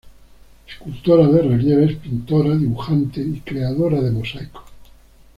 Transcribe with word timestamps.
Escultora 0.67 1.27
de 1.27 1.43
relieves, 1.43 1.95
pintora, 1.97 2.55
dibujante 2.57 3.21
y 3.21 3.39
creadora 3.41 4.01
de 4.01 4.09
mosaicos. 4.09 4.63